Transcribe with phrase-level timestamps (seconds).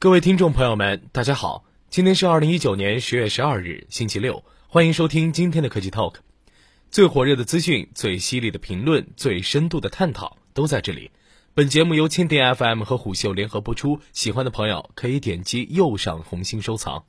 [0.00, 6.14] 各位听众朋友们，大家好，今天是二零一九年十月十二日，星期六，欢迎收听今天的科技 Talk。
[6.88, 11.10] 最火热的资讯、最犀利的评论、最深度的探讨都在这里。
[11.52, 17.02] 本节目由蜻蜓 FM 和虎嗅联合播出，喜欢的朋友可以点击右上红心收藏。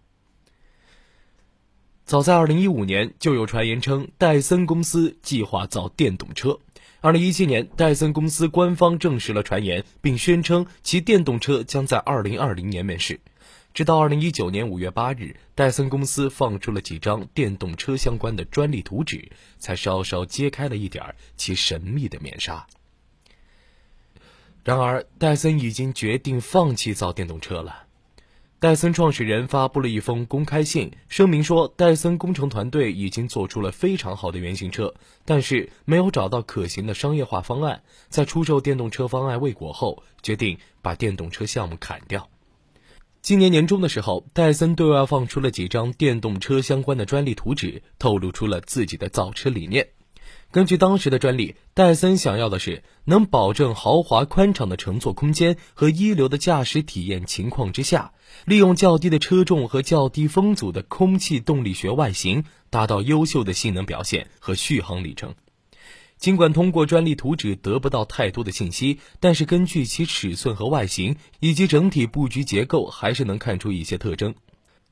[2.05, 6.57] 早在二零一五年，就有传言称戴森公司计划造电动车。
[7.01, 13.21] 二零一七年，戴森公司官方证实了传言，并宣称其电动车将在二零二零年面世。
[13.73, 22.67] 直到二零一九年五月八日，戴森公司放出了几张电动车相关的专利图纸，才稍稍揭开了一点其神秘的面纱。
[24.65, 27.85] 然而，戴森已经决定放弃造电动车了。
[28.61, 37.81] 戴森创始人发布了一封公开信，声明说，戴森工程团队已经做出了非常好的原型车，但是没有找到可行的商业化方案。
[38.09, 42.29] 在出售电动车方案未果后，决定把电动车项目砍掉。
[43.21, 49.87] 今年年中的时候，戴森对外放出了几张电动车相关的专利图纸，透露出了自己的造车理念。
[50.51, 58.13] 根据当时的专利，戴森想要的是能保证豪华宽敞的乘坐空间和一流的驾驶体验情况之下，
[58.45, 65.35] 利用较低的车重和较低风阻的空气动力学外形，达到优秀的性能表现和续航里程。
[66.17, 74.33] 尽管通过专利图纸得不到太多的信息，但是根据其尺寸和外形以及整体布局结构，还是能看出一些特征。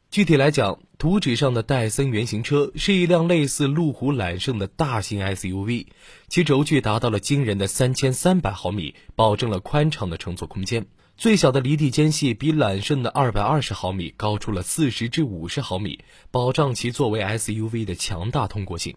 [0.10, 5.88] 具体来讲，图纸上的戴森原型车是一辆类似路虎揽胜的大型 SUV，
[6.30, 10.86] 其轴距达到了惊人的三千三百毫米，保证了宽敞的乘坐空间。
[11.18, 16.00] 最小的离地间隙比揽胜的二百二十毫米高出了四十至五十毫米，
[16.32, 18.96] 保障其作为 SUV 的强大通过性。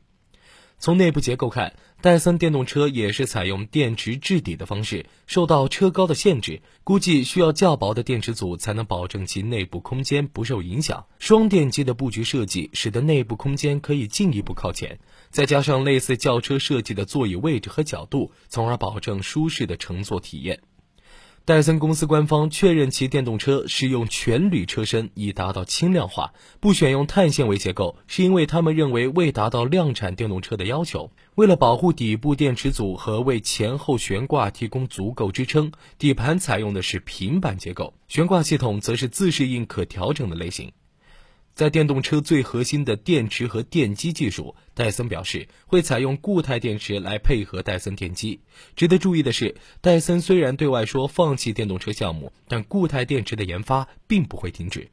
[0.81, 11.05] 从内部结构看，戴森电动车也是采用电池置底的方式，受到车高的限制，估计需要较薄的电池组才能保证其内部空间不受影响。
[11.19, 20.61] 双电机的布局设计使得内部空间可以进一步靠前，再加上类似轿车设计的座椅位置和角度，从而保证舒适的乘坐体验。
[21.47, 31.11] 戴森公司官方确认，其电动车使用全铝车身以达到轻量化，不选用碳纤维结构，是因为他们认为未达到量产电动车的要求。
[31.35, 40.71] 为了保护底部电池组和为前后悬挂提供足够支撑，底盘采用的是平板结构，悬挂系统则是自适应可调整的类型。
[41.61, 48.41] 在电动车最核心的电池和电机技术，戴森表示会采用固态电池来配合戴森电机。
[48.77, 54.89] 值得注意的是，戴森虽然对外说放弃电动车项目，但固态电池的研发并不会停止。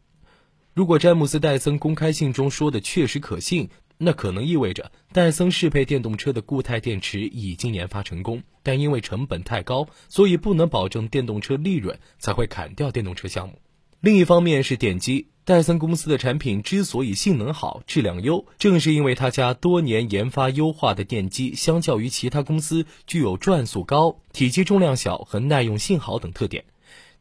[0.74, 13.58] 如果詹姆斯·戴森公开信中说的确实可信，那可能意味着戴森适配电动车的固态电池已经研发成功，但因为成本太高，所以不能保证电动车利润，才会砍掉电动车项目。
[14.00, 15.28] 另一方面是电机。
[15.44, 26.66] 戴森公司的产品之所以性能好、质量优，正是因为他家多年研发优化的电机，相较于其他公司具有转速高、体积重量小和耐用性好等特点。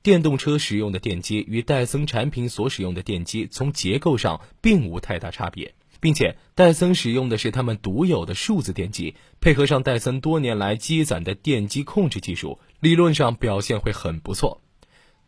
[0.03, 14.61] 电动车使用的电机与戴森产品所使用的电机从结构上并无太大差别，并且戴森使用的是他们独有的数字电机，配合上戴森多年来积攒的电机控制技术，理论上表现会很不错。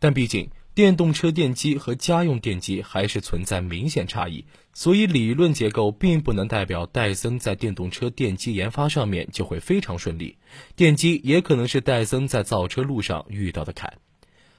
[0.00, 0.50] 但毕竟。
[0.78, 10.38] 电动车电机和家用电机还是存在明显差异，所以理论结构并不能代表戴森在电动车电机研发上面就会非常顺利。
[10.76, 13.94] 电机也可能是戴森在造车路上遇到的坎。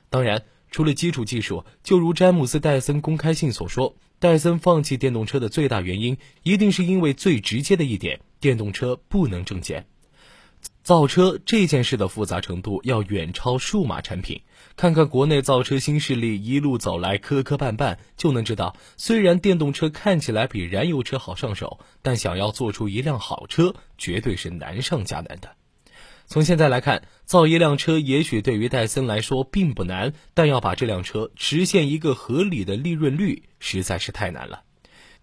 [0.09, 9.87] 当然，除了基础技术，就如詹姆斯·戴森公开信所说，戴森放弃电动车的最大原因，一定是因为最直接的一点：电动车不能挣钱。
[10.83, 14.41] 造车这件事的复杂程度要远超数码产品。
[14.79, 25.49] 看看国内造车新势力一路走来磕磕绊绊，就能知道，虽然电动车看起来比燃油车好上手，但想要做出一辆好车，绝对是难上加难的。
[26.27, 34.61] 从现在来看，造一辆车也许对于戴森来说并不难，但要把这辆车实现一个合理的利润率，实在是太难了。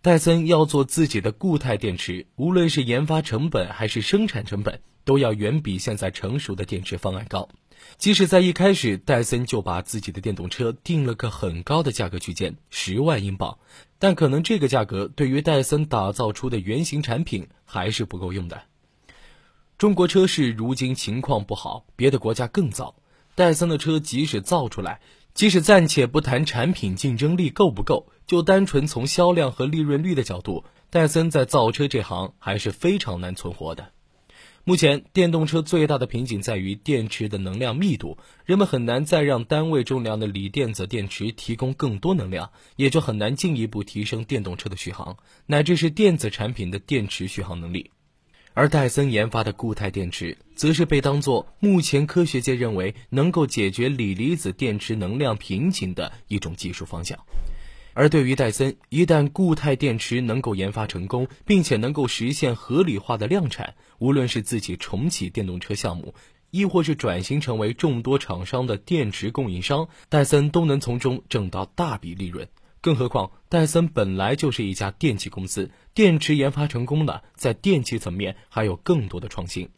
[0.02, 4.82] 戴森要做自己的固态电池，无论是研发成本还是生产成本。
[5.06, 7.48] 都要远比现在成熟的电池方案高。
[7.96, 13.58] 即使在一开始，戴森就把自己的电动车定了个很高的价格区间，十万英镑，
[13.98, 18.62] 但可能这个价格对于戴森打造出的原型产品还是不够用的。
[19.78, 22.96] 中国车市如今情况不好，别的国家更糟。
[23.36, 25.00] 戴森的车即使造出来，
[25.34, 33.92] 即使暂且不谈产品竞争力够不够，就单纯从销量和利润率的角度，戴森在造车这行还是非常难存活的。
[34.68, 47.92] 目前，电动车最大的瓶颈在于电池的能量密度，人们很难再让单位重量的锂电子电池提供更多能量，也就很难进一步提升电动车的续航，乃至是电子产品的电池续航能力。
[48.54, 57.16] 而戴森研发的固态电池，则是被当作目前科学界认为能够解决锂离子电池能量瓶颈的一种技术方向。
[57.98, 66.14] 而对于戴森，一旦固态电池能够研发成功，并且能够实现合理化的量产，无论是自己重启电动车项目，
[66.50, 72.46] 亦或是转型成为众多厂商的电池供应商，戴森都能从中挣到大笔利润。
[72.82, 79.70] 更何况，戴森本来就是一家电器公司，电池研发成功了，在电器层面还有更多的创新。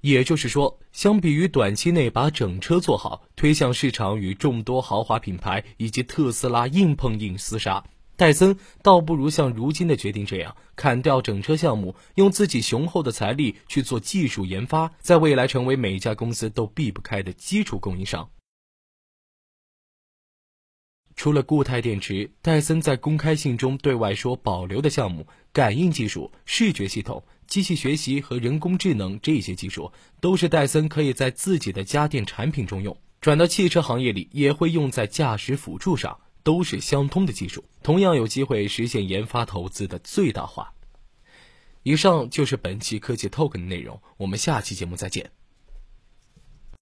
[0.00, 7.84] 也就是说，相比于短期内把整车做好，推向市场与众多豪华品牌以及特斯拉硬碰硬厮杀，
[8.16, 18.30] 戴森倒不如像如今的决定这样，砍掉整车项目，用自己雄厚的财力去做技术研发，在未来成为每一家公司都避不开的基础供应商。
[21.20, 27.22] 除了固态电池，戴森在公开信中对外说保留的项目，感应技术、视觉系统。
[27.46, 40.72] 机器学习和人工智能这些技术，都是戴森可以在自己的家电产品中用，转到汽车行业里也会用在驾驶辅助上，都是相通的技术，同样有机会实现研发投资的最大化。
[41.82, 45.30] 以上就是本期科技 Talk 的内容，我们下期节目再见。